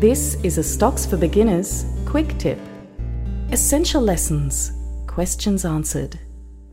[0.00, 2.58] This is a Stocks for Beginners quick tip.
[3.52, 4.72] Essential lessons.
[5.06, 6.18] Questions answered.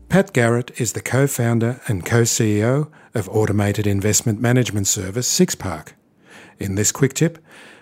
[0.08, 5.88] Pat Garrett is the co founder and co CEO of automated investment management service SixPark.
[6.58, 7.36] In this quick tip,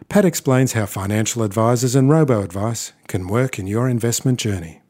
[0.08, 4.82] Pat explains how financial advisors and robo advice can work in your investment journey.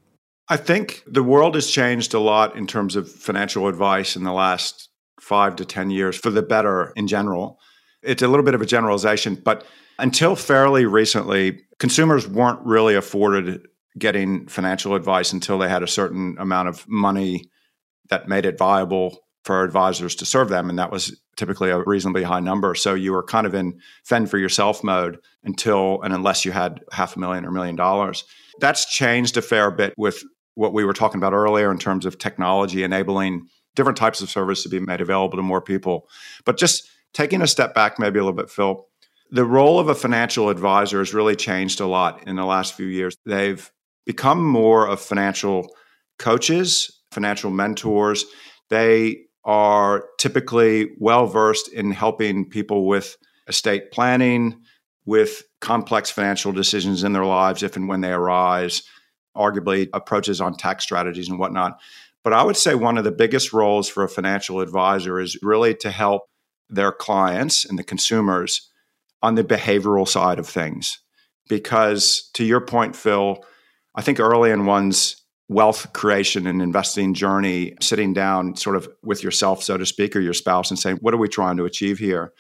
[0.49, 4.33] I think the world has changed a lot in terms of financial advice in the
[4.33, 4.89] last
[5.21, 7.61] five to 10 years for the better in general.
[8.03, 9.67] It's a little bit of a generalization, but
[9.99, 13.67] until fairly recently, consumers weren't really afforded
[13.99, 17.51] getting financial advice until they had a certain amount of money
[18.11, 20.69] that made it viable for advisors to serve them.
[20.69, 22.75] And that was typically a reasonably high number.
[22.75, 26.81] So you were kind of in fend for yourself mode until and unless you had
[26.91, 28.25] half a million or a million dollars.
[28.59, 30.23] That's changed a fair bit with
[30.55, 34.63] what we were talking about earlier in terms of technology enabling different types of service
[34.63, 36.09] to be made available to more people.
[36.45, 38.87] But just taking a step back, maybe a little bit, Phil,
[39.37, 42.87] the role of a financial advisor has really changed a lot in the last few
[42.87, 43.17] years.
[43.27, 43.71] They've
[44.07, 45.69] become more of financial
[46.19, 48.25] coaches, financial mentors.
[48.71, 54.63] They are typically well versed in helping people with estate planning,
[55.05, 58.83] with complex financial decisions in their lives, if and when they arise,
[59.37, 61.79] arguably approaches on tax strategies and whatnot.
[62.25, 65.75] But I would say one of the biggest roles for a financial advisor is really
[65.77, 66.23] to help
[66.69, 68.69] their clients and the consumers
[69.23, 70.99] on the behavioral side of things.
[71.49, 73.45] Because to your point, Phil,
[73.95, 79.23] I think early in one's wealth creation and investing journey, sitting down sort of with
[79.23, 81.99] yourself, so to speak, or your spouse and saying, what are we trying to achieve
[81.99, 82.33] here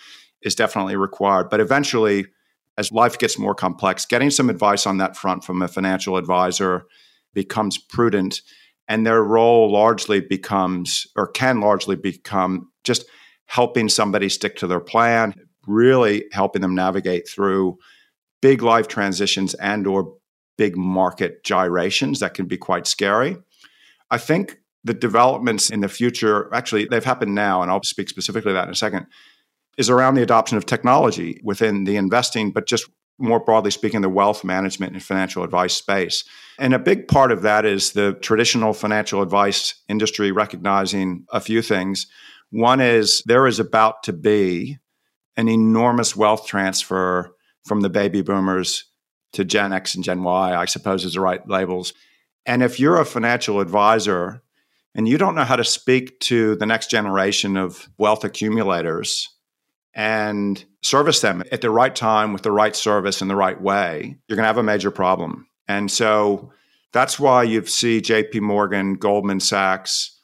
[0.42, 1.48] is definitely required.
[1.48, 2.26] But eventually,
[2.76, 6.86] as life gets more complex, getting some advice on that front from a financial advisor
[7.32, 8.42] becomes prudent.
[8.88, 13.04] And their role largely becomes, or can largely become, just
[13.46, 15.34] helping somebody stick to their plan,
[15.66, 17.78] really helping them navigate through
[18.42, 20.14] big life transitions and or
[20.58, 23.36] big market gyrations that can be quite scary.
[24.10, 28.52] I think the developments in the future, actually, they've happened now, and I'll speak specifically
[28.52, 29.06] that in a second,
[29.76, 32.88] is around the adoption of technology within the investing, but just
[33.18, 36.24] more broadly speaking, the wealth management and financial advice space.
[36.58, 41.62] And a big part of that is the traditional financial advice industry recognizing a few
[41.62, 42.06] things.
[42.50, 44.78] One is there is about to be
[45.36, 48.84] an enormous wealth transfer from the baby boomers
[49.32, 51.92] to Gen X and Gen Y, I suppose is the right labels.
[52.46, 54.42] And if you're a financial advisor
[54.94, 59.28] and you don't know how to speak to the next generation of wealth accumulators
[59.94, 64.16] and service them at the right time with the right service in the right way,
[64.28, 65.48] you're going to have a major problem.
[65.68, 66.52] And so
[66.92, 70.18] that's why you see JP Morgan, Goldman Sachs,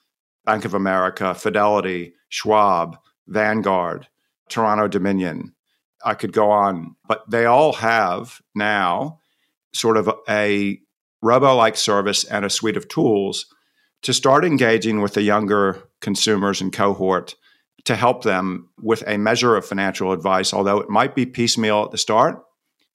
[0.45, 2.97] Bank of America, Fidelity, Schwab,
[3.27, 4.09] Vanguard,
[4.49, 5.55] Toronto Dominion.
[6.05, 9.21] I could go on, but they all have now
[9.73, 10.81] sort of a
[11.23, 13.47] robo like service and a suite of tools
[14.03, 17.37] to start engaging with the younger consumers and cohort
[17.85, 21.91] to help them with a measure of financial advice, although it might be piecemeal at
[21.91, 22.43] the start,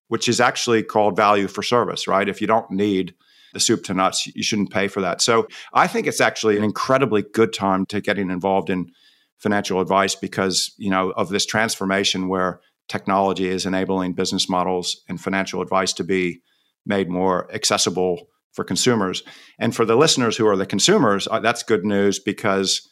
[0.07, 2.29] which is actually called value for service, right?
[2.29, 3.13] If you don't need
[3.53, 5.21] the soup to nuts, you shouldn't pay for that.
[5.21, 8.91] So I think it's actually an incredibly good time to getting involved in
[9.37, 15.19] financial advice because you know of this transformation where technology is enabling business models and
[15.19, 16.41] financial advice to be
[16.85, 19.23] made more accessible for consumers.
[19.59, 22.87] And for the listeners who are the consumers uh, that's good news because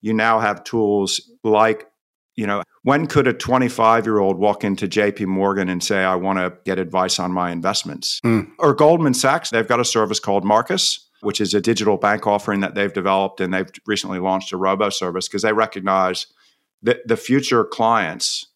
[0.00, 1.86] you now have tools like
[2.36, 6.14] you know when could a 25 year old walk into jp morgan and say i
[6.14, 8.20] want to get advice on my investments?
[8.24, 8.50] Mm.
[8.58, 12.60] or goldman sachs they've got a service called marcus which is a digital bank offering
[12.60, 16.26] that they've developed and they've recently launched a robo service because they recognize
[16.82, 18.46] that the future clients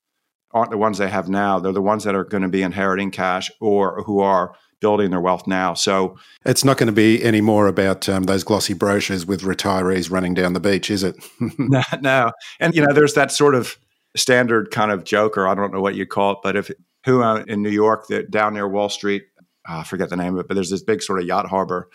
[0.53, 1.59] aren't the ones they have now.
[1.59, 5.21] They're the ones that are going to be inheriting cash or who are building their
[5.21, 5.75] wealth now.
[5.75, 10.11] So it's not going to be any more about um, those glossy brochures with retirees
[10.11, 11.17] running down the beach is it?
[11.59, 12.33] No, no.
[12.61, 13.79] And you know there's that sort of
[14.17, 16.71] standard kind of joke or i don't know what you call it but if
[17.05, 19.25] who uh, in new york that down near wall street
[19.69, 21.89] oh, i forget the name of it but there's this big sort of yacht harbor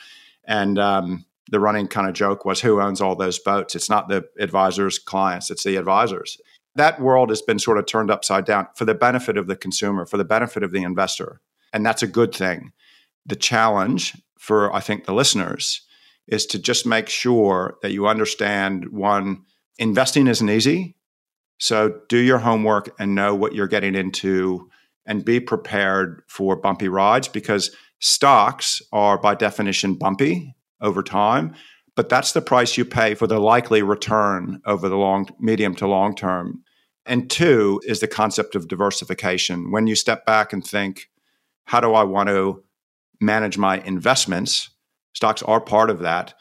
[0.48, 3.76] and um, the running kind of joke was who owns all those boats?
[3.76, 6.38] It's not the advisors' clients, it's the advisors.
[6.76, 10.06] That world has been sort of turned upside down for the benefit of the consumer,
[10.06, 11.42] for the benefit of the investor.
[11.74, 12.72] And that's a good thing.
[13.26, 15.82] The challenge for, I think, the listeners
[16.28, 19.44] is to just make sure that you understand one,
[19.80, 20.96] investing isn't easy.
[21.60, 24.70] So do your homework and know what you're getting into
[25.06, 31.54] and be prepared for bumpy rides because stocks are by definition bumpy over time
[31.98, 35.88] but that's the price you pay for the likely return over the long medium to
[35.88, 36.62] long term.
[37.08, 39.72] And two is the concept of diversification.
[39.72, 41.10] When you step back and think
[41.66, 42.64] how do i want to
[43.20, 44.70] manage my investments?
[45.14, 46.36] Stocks are part of that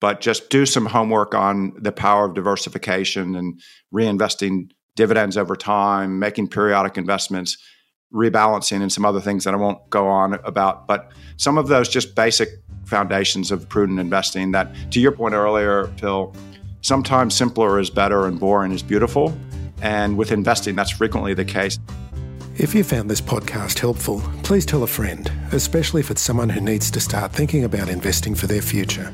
[0.00, 3.60] but just do some homework on the power of diversification and
[3.94, 7.56] reinvesting dividends over time making periodic investments
[8.12, 10.86] rebalancing and some other things that I won't go on about.
[10.86, 12.48] But some of those just basic
[12.84, 16.34] foundations of prudent investing that, to your point earlier, Phil,
[16.82, 19.36] sometimes simpler is better and boring is beautiful.
[19.80, 21.78] And with investing, that's frequently the case.
[22.58, 26.60] If you found this podcast helpful, please tell a friend, especially if it's someone who
[26.60, 29.10] needs to start thinking about investing for their future.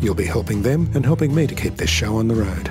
[0.00, 2.70] You'll be helping them and helping me to keep this show on the road.